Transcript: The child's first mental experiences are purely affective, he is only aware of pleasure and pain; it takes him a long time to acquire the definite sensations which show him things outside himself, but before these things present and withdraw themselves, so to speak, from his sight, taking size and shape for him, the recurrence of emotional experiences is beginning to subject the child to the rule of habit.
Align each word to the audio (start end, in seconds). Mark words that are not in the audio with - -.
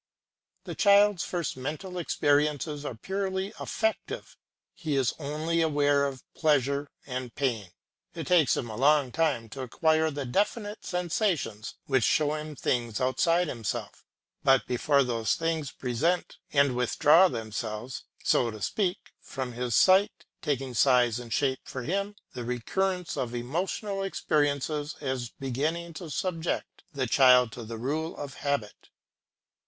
The 0.63 0.73
child's 0.73 1.23
first 1.23 1.55
mental 1.55 1.99
experiences 1.99 2.85
are 2.85 2.95
purely 2.95 3.53
affective, 3.59 4.35
he 4.73 4.95
is 4.95 5.13
only 5.19 5.61
aware 5.61 6.07
of 6.07 6.23
pleasure 6.33 6.89
and 7.05 7.35
pain; 7.35 7.69
it 8.15 8.25
takes 8.25 8.57
him 8.57 8.67
a 8.67 8.75
long 8.75 9.11
time 9.11 9.47
to 9.49 9.61
acquire 9.61 10.09
the 10.09 10.25
definite 10.25 10.85
sensations 10.87 11.75
which 11.85 12.03
show 12.03 12.33
him 12.33 12.55
things 12.55 12.99
outside 12.99 13.47
himself, 13.47 14.03
but 14.43 14.65
before 14.65 15.03
these 15.03 15.35
things 15.35 15.69
present 15.69 16.39
and 16.51 16.75
withdraw 16.75 17.27
themselves, 17.27 18.05
so 18.23 18.49
to 18.49 18.59
speak, 18.59 19.11
from 19.21 19.51
his 19.51 19.75
sight, 19.75 20.25
taking 20.41 20.73
size 20.73 21.19
and 21.19 21.31
shape 21.31 21.59
for 21.65 21.83
him, 21.83 22.15
the 22.33 22.43
recurrence 22.43 23.15
of 23.17 23.35
emotional 23.35 24.01
experiences 24.01 24.95
is 24.99 25.29
beginning 25.29 25.93
to 25.93 26.09
subject 26.09 26.81
the 26.91 27.05
child 27.05 27.51
to 27.51 27.63
the 27.63 27.77
rule 27.77 28.17
of 28.17 28.33
habit. 28.33 28.89